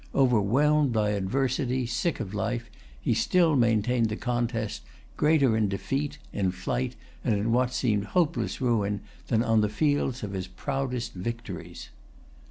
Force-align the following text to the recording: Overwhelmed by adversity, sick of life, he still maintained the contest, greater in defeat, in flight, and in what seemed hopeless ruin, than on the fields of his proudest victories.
Overwhelmed 0.15 0.91
by 0.91 1.11
adversity, 1.11 1.85
sick 1.85 2.19
of 2.19 2.33
life, 2.33 2.71
he 2.99 3.13
still 3.13 3.55
maintained 3.55 4.09
the 4.09 4.15
contest, 4.15 4.81
greater 5.15 5.55
in 5.55 5.69
defeat, 5.69 6.17
in 6.33 6.49
flight, 6.49 6.95
and 7.23 7.35
in 7.35 7.51
what 7.51 7.71
seemed 7.71 8.05
hopeless 8.05 8.59
ruin, 8.59 9.01
than 9.27 9.43
on 9.43 9.61
the 9.61 9.69
fields 9.69 10.23
of 10.23 10.31
his 10.33 10.47
proudest 10.47 11.13
victories. 11.13 11.89